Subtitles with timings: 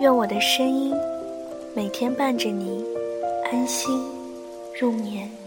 [0.00, 0.94] 愿我的声音
[1.76, 2.82] 每天伴着你
[3.52, 4.02] 安心
[4.80, 5.39] 入眠。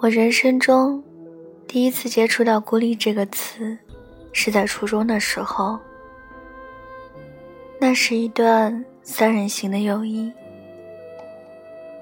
[0.00, 1.02] 我人生中
[1.66, 3.76] 第一次接触到“孤立”这个词，
[4.32, 5.76] 是在初中的时候。
[7.80, 10.32] 那是一段三人行的友谊。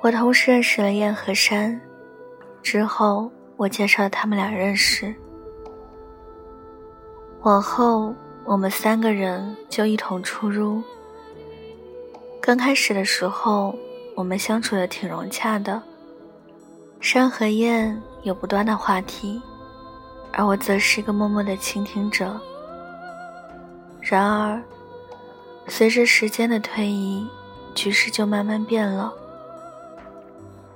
[0.02, 1.80] 我同时认识了燕和山，
[2.62, 5.14] 之后我介绍他们俩认识。
[7.44, 8.14] 往后
[8.44, 10.82] 我们三个人就一同出入。
[12.42, 13.74] 刚开始的时候，
[14.14, 15.82] 我们相处的挺融洽的。
[17.00, 19.40] 山和燕有不断的话题，
[20.32, 22.38] 而我则是一个默默的倾听者。
[24.00, 24.60] 然而，
[25.68, 27.26] 随着时间的推移，
[27.74, 29.12] 局势就慢慢变了。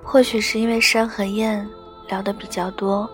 [0.02, 1.68] 或许是因为山和燕
[2.08, 3.08] 聊得比较多，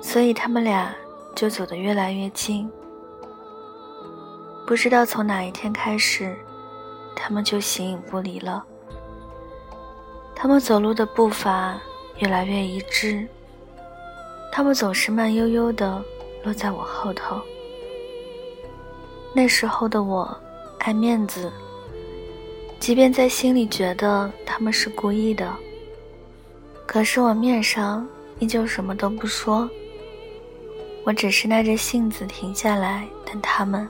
[0.00, 0.94] 所以他们俩
[1.34, 2.70] 就走得越来越近。
[4.66, 6.36] 不知道从哪一天开始，
[7.14, 8.64] 他们就形影不离了。
[10.34, 11.78] 他们走路的步伐。
[12.20, 13.26] 越来越一致。
[14.52, 16.02] 他们总是慢悠悠的
[16.42, 17.40] 落在我后头。
[19.34, 20.36] 那时候的我，
[20.80, 21.52] 爱面子，
[22.78, 25.54] 即便在心里觉得他们是故意的，
[26.86, 28.06] 可是我面上
[28.40, 29.68] 依旧什么都不说。
[31.04, 33.88] 我只是耐着性子停下来等他们。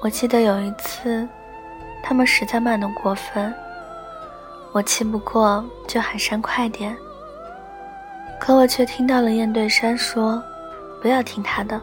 [0.00, 1.26] 我记得有一次，
[2.02, 3.52] 他们实在慢得过分。
[4.72, 6.96] 我气不过，就喊山快点。
[8.38, 10.42] 可我却听到了燕对山说
[11.02, 11.80] ：“不要听他的。”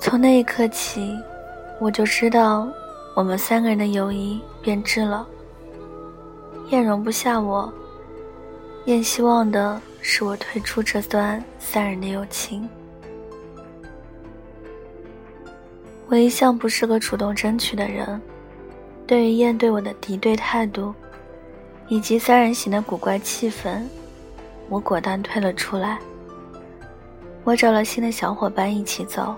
[0.00, 1.14] 从那一刻起，
[1.78, 2.66] 我就知道
[3.14, 5.26] 我们三个人的友谊变质了。
[6.70, 7.72] 燕容不下我，
[8.86, 12.68] 燕希望的是我退出这段三人的友情。
[16.08, 18.20] 我一向不是个主动争取的人。
[19.10, 20.94] 对于燕对我的敌对态度，
[21.88, 23.82] 以及三人行的古怪气氛，
[24.68, 25.98] 我果断退了出来。
[27.42, 29.34] 我找了新的小伙伴一起走。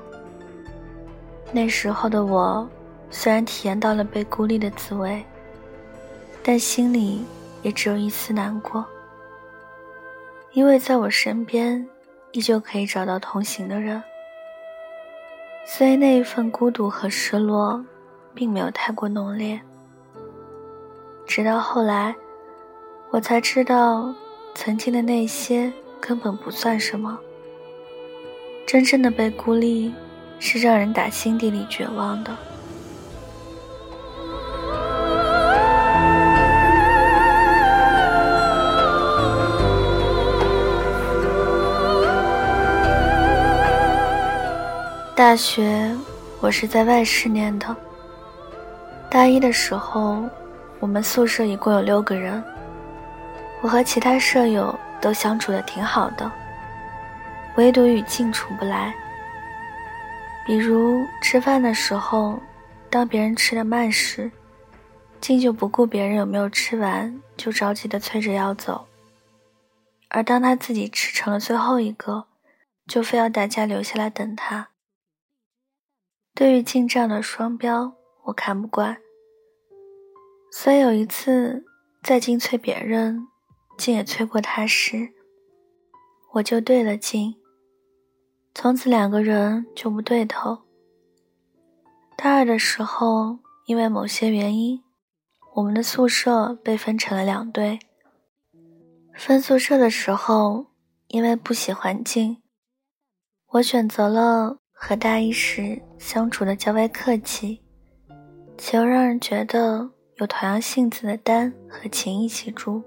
[1.52, 2.68] 那时候的我，
[3.10, 5.24] 虽然体验到了被孤立的滋味，
[6.42, 7.24] 但心里
[7.62, 8.84] 也只有一丝难过，
[10.52, 11.88] 因为在我身边，
[12.32, 14.02] 依旧可以找到同行的人。
[15.64, 17.82] 所以那一份孤独和失落。
[18.34, 19.60] 并没有太过浓烈。
[21.26, 22.14] 直到后来，
[23.10, 24.14] 我才知道，
[24.54, 27.18] 曾经的那些根本不算什么。
[28.66, 29.92] 真正的被孤立，
[30.38, 32.36] 是让人打心底里绝望的。
[45.14, 45.94] 大学，
[46.40, 47.76] 我是在外市念的。
[49.12, 50.26] 大一的时候，
[50.80, 52.42] 我们宿舍一共有六个人。
[53.60, 56.32] 我和其他舍友都相处的挺好的，
[57.56, 58.94] 唯独与静处不来。
[60.46, 62.40] 比如吃饭的时候，
[62.88, 64.32] 当别人吃的慢时，
[65.20, 68.86] 静就不顾别人有没有吃完，就着急的催着要走；
[70.08, 72.28] 而当他自己吃成了最后一个，
[72.86, 74.70] 就非要大家留下来等他。
[76.34, 77.92] 对于进账的双标，
[78.24, 78.98] 我看不惯，
[80.50, 81.64] 所以有一次
[82.02, 83.26] 在进催别人，
[83.76, 85.12] 竟也催过他时，
[86.34, 87.34] 我就对了进。
[88.54, 90.62] 从此两个人就不对头。
[92.16, 94.82] 大二的时候，因为某些原因，
[95.54, 97.78] 我们的宿舍被分成了两队。
[99.14, 100.66] 分宿舍的时候，
[101.08, 102.42] 因为不喜欢静，
[103.52, 107.61] 我选择了和大一时相处的较为客气，
[108.64, 112.80] 且又让人觉得有同样性子的丹和晴一起住。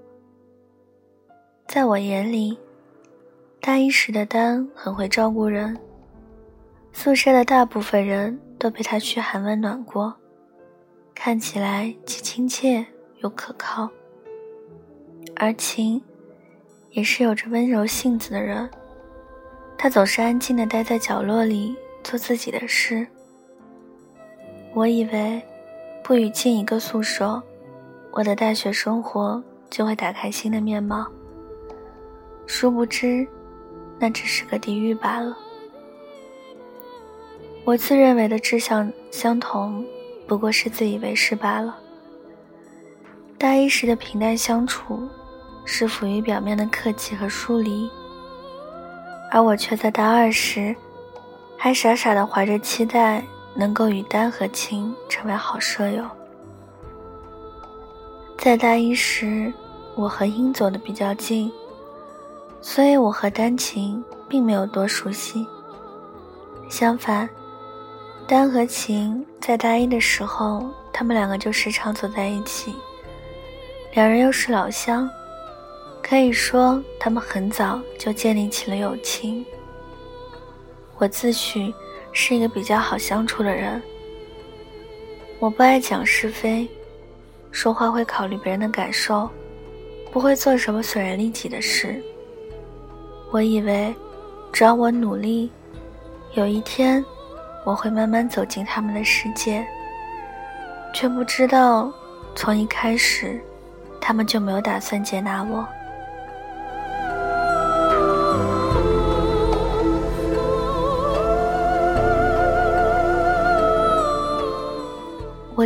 [1.66, 2.58] 在我眼里，
[3.60, 5.78] 大一时的丹很会照顾人，
[6.94, 10.16] 宿舍的大部分人都被他嘘寒问暖过，
[11.14, 12.82] 看起来既亲切
[13.18, 13.90] 又可靠，
[15.36, 16.02] 而晴。
[16.92, 18.70] 也是有着温柔性子的人，
[19.76, 23.06] 他总是安静的待在角落里做自己的事。
[24.72, 25.42] 我以为
[26.06, 27.42] 不与进一个宿舍，
[28.12, 31.04] 我的大学生活就会打开新的面貌。
[32.46, 33.26] 殊不知，
[33.98, 35.36] 那只是个地狱罢了。
[37.64, 39.84] 我自认为的志向相同，
[40.28, 41.76] 不过是自以为是罢了。
[43.36, 45.08] 大一时的平淡相处。
[45.68, 47.90] 是浮于表面的客气和疏离，
[49.32, 50.72] 而我却在大二时，
[51.58, 53.20] 还傻傻的怀着期待，
[53.56, 56.04] 能够与丹和晴成为好舍友。
[58.38, 59.52] 在大一时，
[59.94, 61.50] 我和英走的比较近，
[62.60, 65.46] 所以我和丹晴并没有多熟悉。
[66.68, 67.28] 相反，
[68.26, 72.74] 丹和晴在大一的时候，他们两个就时常走在一起，
[73.94, 75.08] 两人又是老乡。
[76.02, 79.44] 可以说，他们很早就建立起了友情。
[80.98, 81.74] 我自诩
[82.18, 83.80] 是一个比较好相处的人，
[85.38, 86.66] 我不爱讲是非，
[87.50, 89.28] 说话会考虑别人的感受，
[90.10, 92.02] 不会做什么损人利己的事。
[93.30, 93.94] 我以为，
[94.50, 95.52] 只要我努力，
[96.32, 97.04] 有一天
[97.66, 99.62] 我会慢慢走进他们的世界，
[100.94, 101.92] 却不知道，
[102.34, 103.38] 从一开始，
[104.00, 105.68] 他们就没有打算接纳我。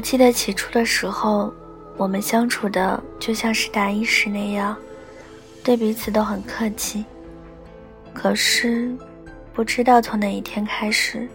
[0.01, 1.53] 我记得起初的时候，
[1.99, 4.75] 我们相处的就像是大一时那样，
[5.63, 7.05] 对彼此都很客气。
[8.15, 8.97] 可是，
[9.53, 11.29] 不知道从哪一天开始，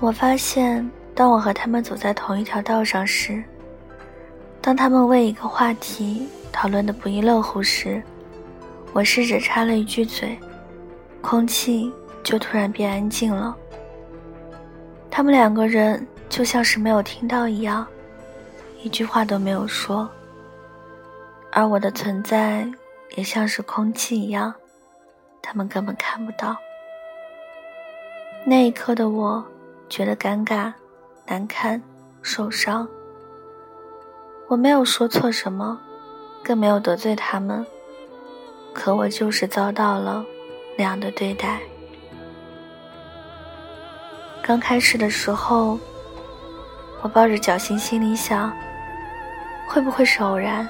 [0.00, 3.44] 我发现，当我和他们走在同一条道上时，
[4.62, 8.02] 当他们为一个话题讨论的不亦乐乎时，
[8.94, 10.38] 我试着插了一句嘴，
[11.20, 11.92] 空气
[12.22, 13.54] 就突然变安静了。
[15.14, 16.04] 他们两个人。
[16.26, 17.86] 就像是没有听到一样，
[18.82, 20.08] 一句话都没有说。
[21.52, 22.68] 而我的存在
[23.14, 24.52] 也像是空气一样，
[25.40, 26.56] 他们根本看不到。
[28.44, 29.44] 那一刻的我，
[29.88, 30.72] 觉得尴尬、
[31.26, 31.80] 难堪、
[32.20, 32.88] 受伤。
[34.48, 35.78] 我没有说错什么，
[36.42, 37.64] 更没有得罪他们，
[38.72, 40.24] 可我就是遭到了
[40.76, 41.60] 那样的对待。
[44.46, 45.78] 刚开始的时候。
[47.00, 48.50] 我抱着侥幸心理想，
[49.66, 50.66] 会不会是偶然？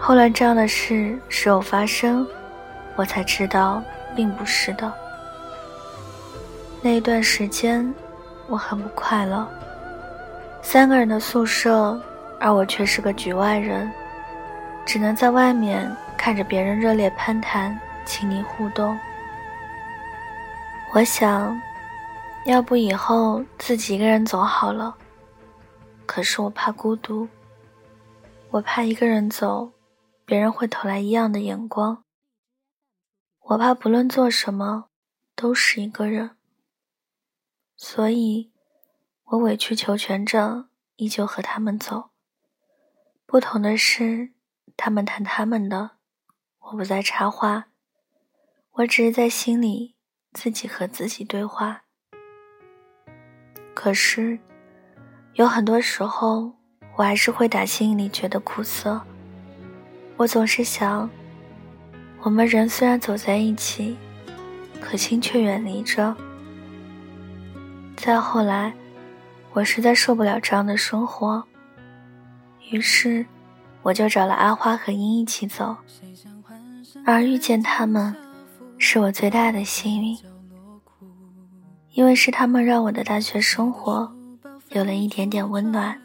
[0.00, 2.26] 后来这样的事时有发生，
[2.96, 3.80] 我才知道
[4.16, 4.92] 并不是的。
[6.82, 7.94] 那一段时间，
[8.48, 9.46] 我很不快乐。
[10.60, 12.00] 三个人的宿舍，
[12.40, 13.88] 而我却是个局外人，
[14.84, 18.98] 只能在外面看着别人热烈攀谈、亲昵互动。
[20.92, 21.60] 我想。
[22.46, 24.96] 要不以后自己一个人走好了。
[26.06, 27.28] 可是我怕孤独，
[28.50, 29.72] 我怕一个人走，
[30.24, 32.04] 别人会投来异样的眼光。
[33.40, 34.90] 我怕不论做什么
[35.34, 36.36] 都是一个人，
[37.76, 38.52] 所以，
[39.24, 42.10] 我委曲求全着，依旧和他们走。
[43.26, 44.32] 不同的是，
[44.76, 45.96] 他们谈他们的，
[46.60, 47.66] 我不再插话，
[48.70, 49.96] 我只是在心里
[50.32, 51.85] 自己和自己对话。
[53.76, 54.38] 可是，
[55.34, 56.50] 有很多时候，
[56.96, 58.98] 我还是会打心里觉得苦涩。
[60.16, 61.08] 我总是想，
[62.22, 63.94] 我们人虽然走在一起，
[64.80, 66.16] 可心却远离着。
[67.98, 68.72] 再后来，
[69.52, 71.44] 我实在受不了这样的生活，
[72.70, 73.26] 于是，
[73.82, 75.76] 我就找了阿花和英一起走。
[77.04, 78.16] 而遇见他们，
[78.78, 80.18] 是我最大的幸运，
[81.96, 84.14] 因为是他们让我的大学生活
[84.72, 85.98] 有了一点点温暖，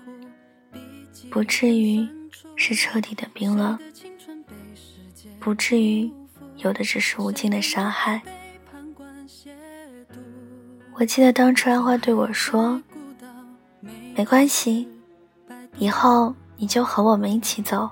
[1.30, 2.08] 不至于
[2.56, 3.78] 是彻底的冰冷，
[5.38, 6.10] 不至于
[6.60, 8.22] 有的只是无尽的伤害。
[10.94, 12.82] 我记得当初阿花对我说
[14.16, 14.88] ：“没关系，
[15.78, 17.90] 以后你就和我们一起走。”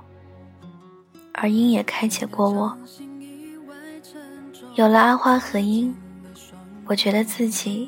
[1.35, 2.77] 而鹰也开解过我。
[4.75, 5.93] 有了阿花和音，
[6.89, 7.87] 我觉得自己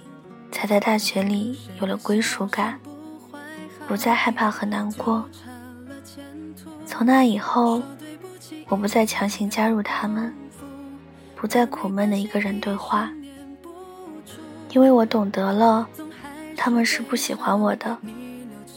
[0.52, 2.80] 才在大学里有了归属感，
[3.88, 5.28] 不再害怕和难过。
[6.86, 7.82] 从那以后，
[8.68, 10.32] 我不再强行加入他们，
[11.36, 13.12] 不再苦闷的一个人对话，
[14.70, 15.88] 因为我懂得了，
[16.56, 17.98] 他们是不喜欢我的，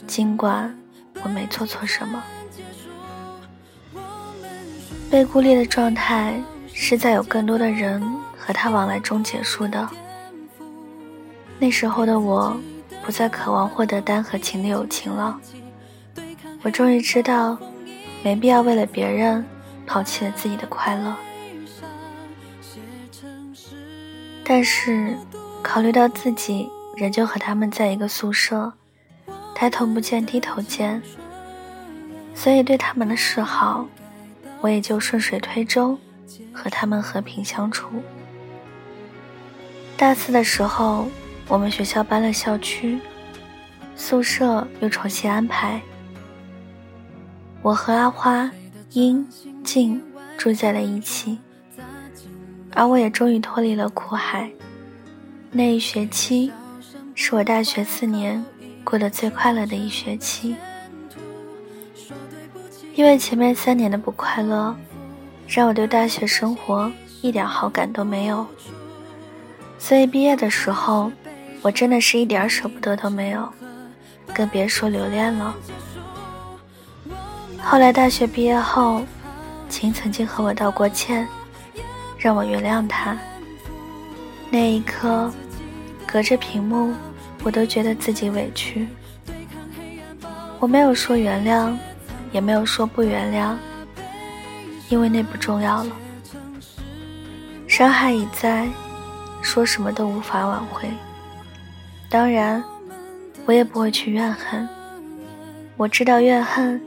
[0.06, 0.74] 尽管
[1.22, 2.24] 我没做错什么。
[5.10, 6.42] 被孤立的状态。
[6.76, 8.02] 是在有更多的人
[8.36, 9.88] 和他往来中结束的。
[11.64, 12.54] 那时候的我，
[13.02, 15.40] 不再渴望获得单和情的友情了。
[16.60, 17.56] 我终于知道，
[18.22, 19.42] 没必要为了别人
[19.86, 21.16] 抛弃了自己的快乐。
[24.44, 25.16] 但是，
[25.62, 26.68] 考虑到自己
[26.98, 28.70] 仍旧和他们在一个宿舍，
[29.54, 31.00] 抬头不见低头见，
[32.34, 33.86] 所以对他们的示好，
[34.60, 35.98] 我也就顺水推舟。
[36.52, 37.88] 和他们和平相处。
[39.96, 41.08] 大四的时候，
[41.48, 42.98] 我们学校搬了校区，
[43.94, 45.80] 宿舍又重新安排。
[47.62, 48.50] 我和阿花、
[48.92, 49.26] 英、
[49.62, 50.02] 静
[50.36, 51.38] 住在了一起，
[52.72, 54.50] 而我也终于脱离了苦海。
[55.50, 56.52] 那一学期，
[57.14, 58.44] 是我大学四年
[58.82, 60.56] 过得最快乐的一学期，
[62.94, 64.74] 因为前面三年的不快乐。
[65.46, 68.46] 让我对大学生活一点好感都没有，
[69.78, 71.12] 所以毕业的时候，
[71.64, 73.50] 我真的是一点舍不得都没有，
[74.34, 75.54] 更别说留恋了。
[77.62, 79.02] 后来大学毕业后，
[79.70, 81.26] 秦曾经和我道过歉，
[82.18, 83.16] 让我原谅他。
[84.50, 85.32] 那一刻，
[86.06, 86.92] 隔着屏幕，
[87.42, 88.86] 我都觉得自己委屈。
[90.58, 91.74] 我没有说原谅，
[92.30, 93.56] 也没有说不原谅。
[94.90, 95.96] 因为那不重要了，
[97.66, 98.68] 伤害已在，
[99.40, 100.90] 说什么都无法挽回。
[102.10, 102.62] 当然，
[103.44, 104.68] 我也不会去怨恨。
[105.76, 106.80] 我知道怨恨，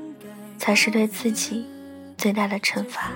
[0.57, 1.65] 才是对自己
[2.17, 3.11] 最大的惩罚。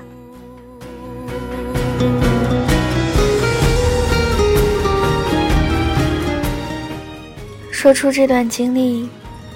[7.72, 9.10] 说出这段经历，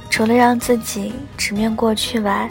[0.10, 2.50] 除了让自己直面过去外，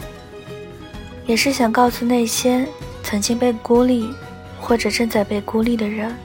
[1.25, 2.65] 也是想告诉那些
[3.01, 4.13] 曾经被孤立
[4.61, 6.15] 或者正在被孤立的人，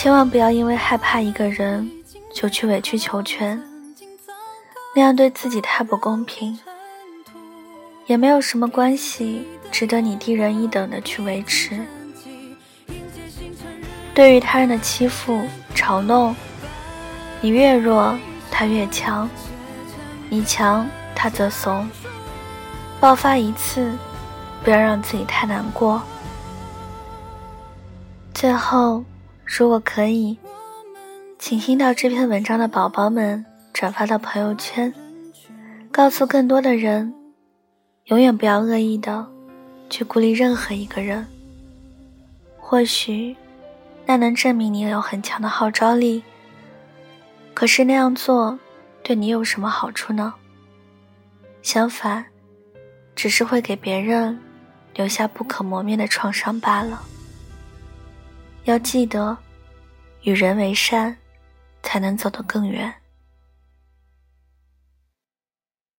[0.00, 1.90] 千万不要因为害怕一个人
[2.32, 3.60] 就去委曲求全，
[4.94, 6.56] 那样对自己太不公平。
[8.06, 11.84] 也没有什么关系值得你低人一等的去维持。
[14.14, 15.42] 对于他人的欺负、
[15.74, 16.32] 嘲弄，
[17.40, 18.16] 你越弱，
[18.52, 19.28] 他越强；
[20.30, 21.90] 你强，他则怂。
[23.00, 23.92] 爆发一次，
[24.62, 26.00] 不要让自己太难过。
[28.32, 29.02] 最后，
[29.50, 30.36] 如果可以，
[31.38, 34.92] 请听到这篇文章的宝宝们转发到朋友圈，
[35.90, 37.14] 告诉更多的人，
[38.04, 39.26] 永远不要恶意的
[39.88, 41.26] 去孤立任何一个人。
[42.58, 43.34] 或许，
[44.04, 46.22] 那能证明你有很强的号召力。
[47.54, 48.58] 可是那样做，
[49.02, 50.34] 对你有什么好处呢？
[51.62, 52.26] 相反。
[53.16, 54.38] 只是会给别人
[54.94, 57.02] 留下不可磨灭的创伤罢了。
[58.68, 59.34] 要记得，
[60.24, 61.16] 与人为善，
[61.82, 62.92] 才能走得更远。